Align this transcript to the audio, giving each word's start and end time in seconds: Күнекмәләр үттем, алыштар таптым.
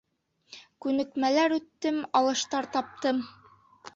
Күнекмәләр 0.85 1.55
үттем, 1.59 2.01
алыштар 2.21 2.69
таптым. 2.79 3.21